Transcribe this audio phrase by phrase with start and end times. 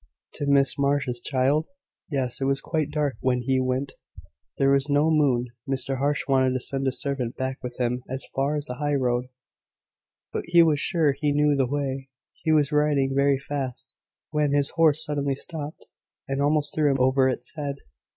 [0.33, 1.67] "To Mrs Marsh's child?
[2.09, 3.91] Yes; it was quite dark when he went."
[4.57, 5.49] "There was no moon.
[5.69, 8.95] Mr Marsh wanted to send a servant back with him as far as the high
[8.95, 9.29] road:
[10.33, 12.09] but he was sure he knew the way.
[12.33, 13.93] He was riding very fast,
[14.31, 15.85] when his horse suddenly stopped,
[16.27, 17.75] and almost threw him over its head.